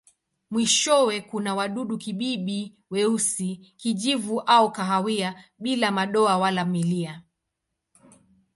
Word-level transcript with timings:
Mwishowe 0.51 1.21
kuna 1.21 1.55
wadudu-kibibi 1.55 2.75
weusi, 2.89 3.73
kijivu 3.77 4.41
au 4.41 4.71
kahawia 4.71 5.43
bila 5.59 5.91
madoa 5.91 6.37
wala 6.37 6.65
milia. 6.65 7.21